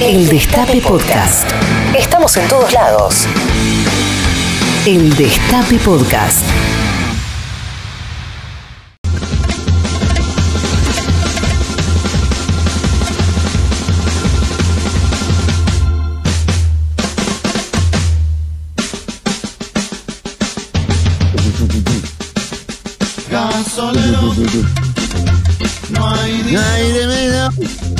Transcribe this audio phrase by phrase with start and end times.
[0.00, 1.50] El Destape Podcast.
[1.98, 3.26] Estamos en todos lados.
[4.86, 6.44] El Destape Podcast.
[23.28, 24.34] Gasolero,
[25.90, 27.97] no hay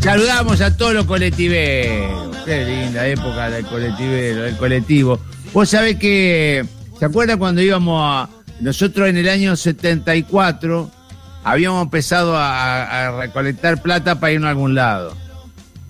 [0.00, 2.36] Saludamos a todos los colectiveros.
[2.44, 5.18] Qué linda época del colectivero, del colectivo.
[5.52, 6.64] Vos sabés que,
[6.98, 8.28] ¿se acuerdan cuando íbamos a...
[8.60, 10.90] Nosotros en el año 74
[11.42, 15.23] habíamos empezado a recolectar plata para irnos a algún lado.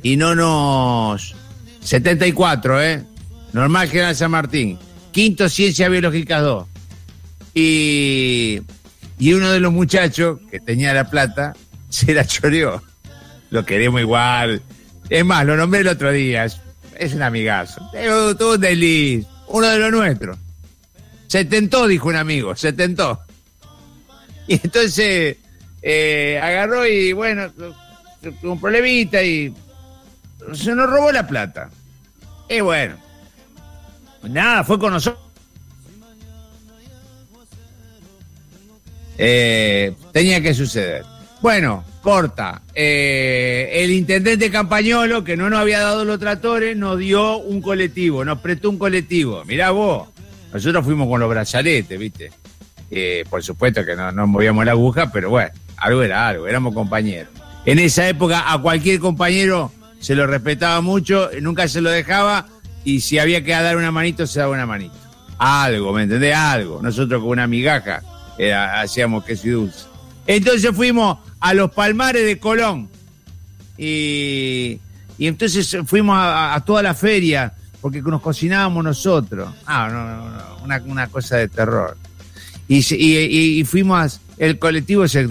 [0.04, 1.34] Y no nos...
[1.80, 3.04] 74, ¿eh?
[3.54, 4.78] Normal General San Martín.
[5.12, 6.68] Quinto Ciencias Biológicas 2.
[7.54, 8.60] Y,
[9.18, 11.54] y uno de los muchachos que tenía la plata
[11.88, 12.82] se la choreó.
[13.48, 14.60] Lo queremos igual.
[15.08, 16.44] Es más, lo nombré el otro día.
[16.44, 16.60] Es,
[16.98, 17.80] es un amigazo.
[18.38, 19.26] Tuvo un desliz.
[19.48, 20.36] Uno de los nuestros.
[21.28, 22.54] Se tentó, dijo un amigo.
[22.54, 23.20] Se tentó.
[24.46, 25.38] Y entonces
[25.80, 27.50] eh, agarró y bueno,
[28.42, 29.54] un problemita y
[30.52, 31.70] se nos robó la plata.
[32.48, 32.96] Y bueno.
[34.22, 35.22] Nada, fue con nosotros.
[39.18, 41.04] Eh, tenía que suceder.
[41.40, 42.62] Bueno, corta.
[42.74, 48.24] Eh, el intendente Campañolo, que no nos había dado los tratores, nos dio un colectivo,
[48.24, 49.44] nos prestó un colectivo.
[49.44, 50.08] Mirá vos,
[50.52, 52.32] nosotros fuimos con los brazaletes, ¿viste?
[52.90, 56.74] Eh, por supuesto que no, no movíamos la aguja, pero bueno, algo era algo, éramos
[56.74, 57.28] compañeros.
[57.66, 59.72] En esa época a cualquier compañero
[60.04, 62.46] se lo respetaba mucho, nunca se lo dejaba
[62.84, 64.94] y si había que dar una manito, se daba una manito.
[65.38, 66.34] Algo, ¿me entendés?
[66.36, 66.82] Algo.
[66.82, 68.02] Nosotros con una migaja
[68.36, 69.86] era- hacíamos queso y dulce.
[70.26, 72.90] Entonces fuimos a los palmares de Colón
[73.78, 74.78] y,
[75.16, 79.54] y entonces fuimos a, toda la feria porque nos cocinábamos nosotros.
[79.64, 81.96] Ah, no, no, no, una, cosa de terror.
[82.68, 85.26] Y, y, y- fuimos, el colectivo se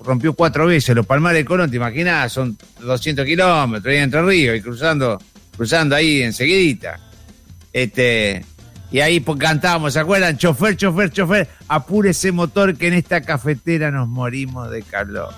[0.00, 0.94] rompió cuatro veces.
[0.94, 5.18] Los palmares de Colón, te imaginas, son 200 kilómetros ahí entre ríos y cruzando,
[5.56, 6.98] cruzando ahí enseguidita.
[7.72, 8.44] Este,
[8.90, 10.36] y ahí cantábamos, ¿se acuerdan?
[10.36, 15.32] Chofer, chofer, chofer, apure ese motor que en esta cafetera nos morimos de calor.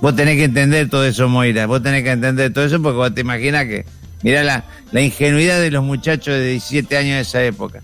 [0.00, 1.66] Vos tenés que entender todo eso, Moira.
[1.66, 3.84] Vos tenés que entender todo eso porque vos te imaginas que.
[4.22, 7.82] Mirá la, la ingenuidad de los muchachos de 17 años de esa época.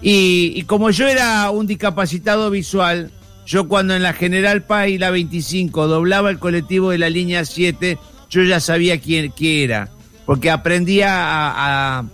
[0.00, 3.12] Y como yo era un discapacitado visual,
[3.50, 7.44] yo cuando en la General Paz y la 25 doblaba el colectivo de la línea
[7.44, 7.98] 7,
[8.30, 9.88] yo ya sabía quién, quién era.
[10.24, 12.04] Porque aprendía a,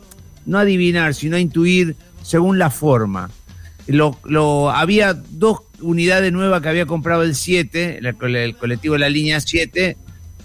[0.47, 3.28] no adivinar, sino a intuir según la forma.
[3.86, 9.00] Lo, había dos unidades nuevas que había comprado el 7, el, cole- el colectivo de
[9.00, 9.94] la línea 7,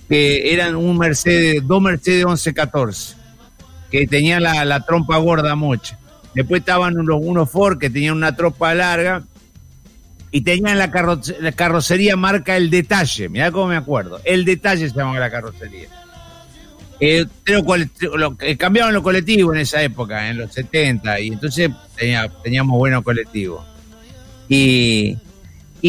[0.10, 3.16] que eran un Mercedes, dos Mercedes 1114,
[3.90, 5.98] que tenían la, la trompa gorda mocha.
[6.36, 9.24] Después estaban unos, unos Ford que tenían una trompa larga
[10.32, 13.28] y tenían la, carro- la carrocería marca El Detalle.
[13.30, 14.22] Mirá cómo me acuerdo.
[14.24, 15.88] El Detalle se llamaba la carrocería.
[17.00, 22.78] Eh, eh, cambiaban los colectivos en esa época, en los 70, y entonces tenía- teníamos
[22.78, 23.66] buenos colectivos.
[24.48, 25.18] Y,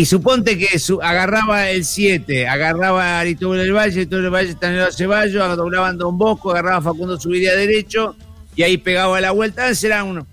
[0.07, 0.69] suponte que
[1.03, 6.17] agarraba el 7, agarraba a Aristóbulo del Valle, Aristóbulo del Valle Stanley Ceballos, doblaban Don
[6.17, 8.17] Bosco, agarraba Facundo Subiría derecho,
[8.57, 9.69] y ahí pegaba la vuelta.
[9.83, 10.27] Era uno.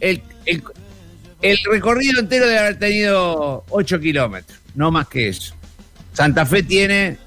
[0.00, 0.22] El,
[1.50, 5.54] el recorrido entero debe haber tenido 8 kilómetros, no más que eso.
[6.12, 7.18] Santa Fe tiene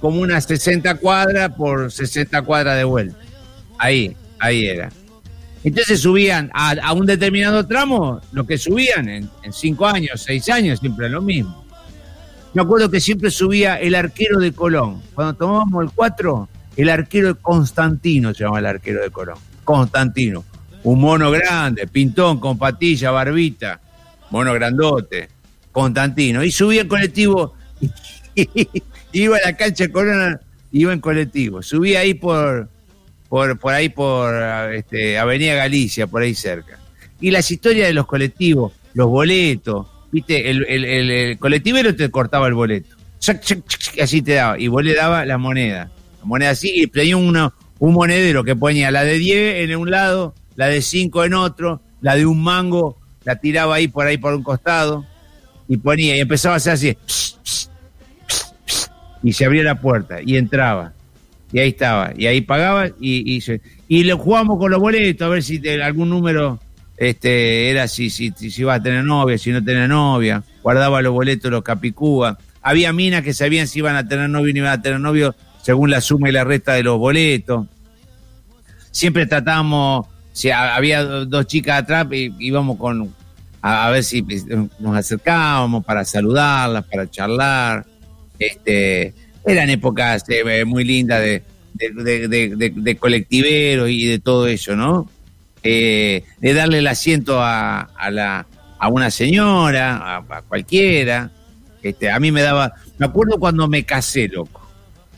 [0.00, 3.18] como unas 60 cuadras por 60 cuadras de vuelta.
[3.78, 4.90] Ahí, ahí era.
[5.64, 10.78] Entonces subían a, un determinado tramo, lo que subían en, en cinco años, seis años,
[10.80, 11.64] siempre lo mismo.
[12.54, 15.02] Me acuerdo que siempre subía el arquero de Colón.
[15.14, 19.36] Cuando tomábamos el 4, el arquero de Constantino se llama el arquero de Colón.
[19.64, 20.44] Constantino.
[20.84, 23.80] Un mono grande, pintón, con patilla, barbita,
[24.30, 25.28] mono grandote,
[25.72, 26.42] Constantino.
[26.44, 27.54] Y subía el colectivo,
[29.12, 30.40] iba a la cancha de Colón,
[30.72, 31.62] iba en colectivo.
[31.62, 32.68] Subía ahí por,
[33.28, 34.34] por, por ahí por
[34.72, 36.78] este, Avenida Galicia, por ahí cerca.
[37.20, 42.46] Y las historias de los colectivos, los boletos, viste, el, el, el- colectivero te cortaba
[42.46, 42.96] el boleto.
[44.00, 44.58] Así te daba.
[44.58, 45.90] Y vos le dabas la moneda.
[46.20, 50.34] La moneda así, y tenía un monedero que ponía la de 10 en un lado,
[50.58, 54.34] la de 5 en otro, la de un mango, la tiraba ahí por ahí por
[54.34, 55.06] un costado,
[55.68, 56.96] y ponía, y empezaba a hacer así,
[59.22, 60.92] y se abría la puerta, y entraba.
[61.52, 62.12] y ahí estaba.
[62.16, 65.82] Y ahí pagaba y, y, se- y jugamos con los boletos a ver si te-
[65.82, 66.58] algún número
[66.98, 70.42] este era si, si, si, si iba a tener novia, si no tenía novia.
[70.62, 72.36] Guardaba los boletos, los capicúa.
[72.60, 75.34] Había minas que sabían si iban a tener novio o no iban a tener novio
[75.62, 77.66] según la suma y la resta de los boletos.
[78.90, 80.06] Siempre tratábamos,
[80.38, 83.12] si ha- había do- dos chicas atrás, y íbamos con
[83.60, 84.46] a, ver si pues,
[84.78, 87.84] nos acercábamos para saludarlas, para charlar.
[88.38, 89.12] Este,
[89.44, 95.10] eran épocas eh, muy lindas de, colectiveros y de todo eso, ¿no?
[95.62, 98.46] Eh, de darle el asiento a, a la,
[98.78, 101.30] a una señora, a, a cualquiera.
[101.82, 104.66] Este, a mí me daba, me acuerdo cuando me casé, loco.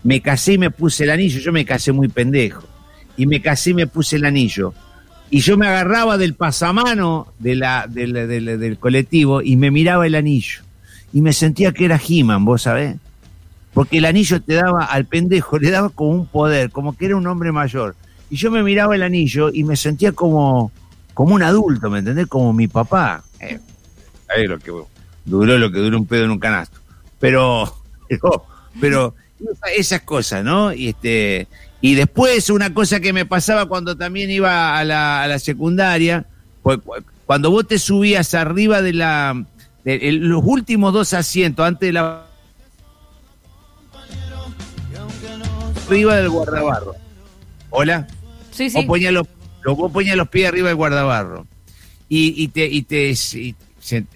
[0.03, 2.65] Me casé y me puse el anillo, yo me casé muy pendejo.
[3.17, 4.73] Y me casé y me puse el anillo.
[5.31, 10.63] Y yo me agarraba del pasamano de la, del, colectivo y me miraba el anillo.
[11.13, 12.97] Y me sentía que era He-Man, vos sabés.
[13.73, 17.17] Porque el anillo te daba al pendejo, le daba como un poder, como que era
[17.17, 17.95] un hombre mayor.
[18.29, 20.73] Y yo me miraba el anillo y me sentía como,
[21.15, 22.27] como un adulto, ¿me entendés?
[22.27, 23.23] Como mi papá.
[23.39, 23.61] Eh,
[24.27, 24.73] ¿sabés lo que
[25.25, 26.79] duró lo que duró un pedo en un canasto?
[27.21, 27.73] Pero,
[28.09, 28.45] pero,
[28.81, 29.15] pero
[29.77, 30.73] esas cosas, ¿no?
[30.73, 31.47] Y este,
[31.81, 36.27] y después una cosa que me pasaba cuando también iba a la, a la secundaria,
[36.63, 36.95] pues cu-
[37.27, 39.45] cuando vos te subías arriba de la,
[39.85, 42.27] de, los últimos dos asientos antes de la
[45.87, 46.95] arriba del guardabarro.
[47.71, 48.07] Hola.
[48.51, 48.87] Sí, Vos sí.
[48.87, 49.27] ponías los,
[49.63, 51.47] lo- vos ponías los pies arriba del guardabarro.
[52.09, 53.55] Y, y te, y te y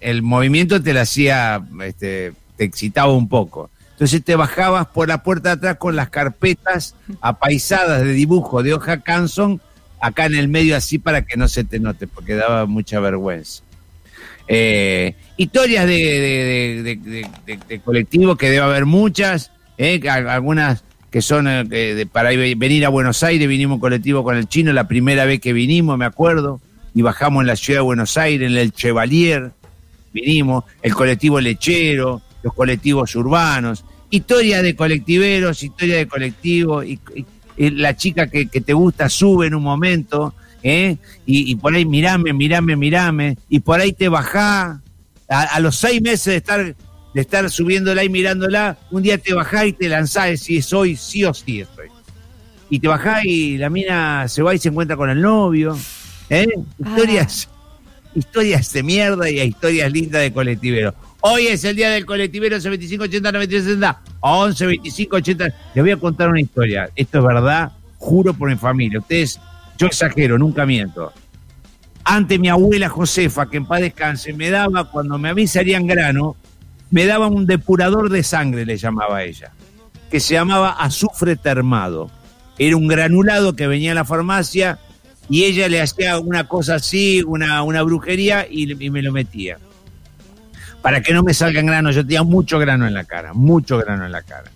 [0.00, 3.70] el movimiento te lo hacía, este, te excitaba un poco.
[3.94, 8.74] Entonces te bajabas por la puerta de atrás con las carpetas apaisadas de dibujo de
[8.74, 9.60] hoja Canson,
[10.00, 13.62] acá en el medio así para que no se te note, porque daba mucha vergüenza.
[14.46, 16.82] Eh, historias de,
[17.56, 22.88] de, colectivos que debe haber muchas, eh, algunas que son eh, para ir- venir a
[22.88, 26.60] Buenos Aires, vinimos colectivo con el chino la primera vez que vinimos, me acuerdo,
[26.94, 29.52] y bajamos en la ciudad de Buenos Aires, en el Chevalier,
[30.12, 37.26] vinimos, el colectivo lechero, los colectivos urbanos, historia de colectiveros, historia de colectivos, y, y-
[37.56, 40.96] y la chica que, que te gusta sube en un momento, ¿eh?
[41.24, 44.80] y, y por ahí mirame, mirame, mirame, y por ahí te bajá,
[45.28, 46.76] a, a los seis meses de estar
[47.14, 51.22] de estar subiéndola y mirándola, un día te bajás y te lanzás, decís, soy sí
[51.24, 51.86] o sí estoy.
[52.68, 55.78] Y te bajás y la mina se va y se encuentra con el novio.
[56.28, 56.48] ¿eh?
[56.76, 57.48] Historias,
[58.16, 60.92] historias de mierda y historias lindas de colectivero.
[61.26, 65.44] Hoy es el día del colectivero 11 25 80 93 60 11 25 80.
[65.74, 66.90] Les voy a contar una historia.
[66.94, 68.98] Esto es verdad, juro por mi familia.
[68.98, 69.40] Ustedes,
[69.78, 71.14] yo exagero, nunca miento.
[72.04, 75.86] Antes mi abuela Josefa, que en paz descanse, me daba, cuando me a mí salían
[75.86, 76.36] grano,
[76.90, 79.50] me daba un depurador de sangre, le llamaba ella,
[80.10, 82.10] que se llamaba azufre termado.
[82.58, 84.78] Era un granulado que venía a la farmacia
[85.30, 89.56] y ella le hacía una cosa así, una, una brujería y me lo metía.
[90.84, 94.04] Para que no me salgan granos, yo tenía mucho grano en la cara, mucho grano
[94.04, 94.50] en la cara.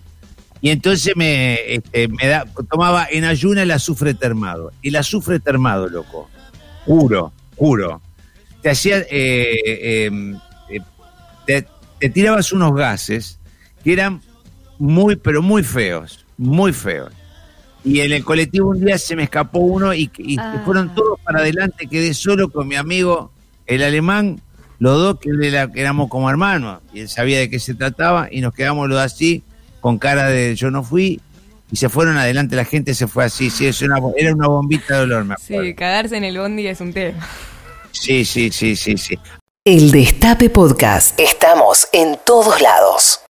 [0.61, 4.71] Y entonces me, este, me da, tomaba en ayuna el azufre termado.
[4.83, 6.29] El azufre termado, loco.
[6.85, 7.99] Juro, juro.
[8.61, 8.99] Te hacía.
[8.99, 10.11] eh, eh,
[10.69, 10.79] eh,
[11.47, 11.65] te,
[11.99, 13.39] te tirabas unos gases
[13.83, 14.21] que eran
[14.77, 16.27] muy, pero muy feos.
[16.37, 17.11] Muy feos.
[17.83, 20.61] Y en el colectivo un día se me escapó uno y, y Ah.
[20.63, 21.87] fueron todos para adelante.
[21.87, 23.31] Quedé solo con mi amigo,
[23.65, 24.39] el alemán,
[24.79, 26.79] los dos que él era- que éramos como hermanos.
[26.93, 29.43] Y él sabía de qué se trataba y nos quedamos los dos así,
[29.81, 31.19] con cara de yo no fui.
[31.71, 33.49] Y se fueron adelante, la gente se fue así.
[33.51, 35.63] Sí, es una, era una bombita de dolor, me acuerdo.
[35.65, 37.27] Sí, cagarse en el bondi es un tema.
[37.91, 39.19] Sí, sí, sí, sí, sí.
[39.65, 41.19] El Destape Podcast.
[41.19, 43.19] Estamos en todos lados.